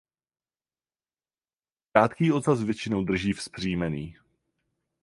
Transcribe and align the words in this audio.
Krátký 1.91 2.31
ocas 2.31 2.63
většinou 2.63 3.03
drží 3.03 3.33
vzpřímený. 3.33 4.17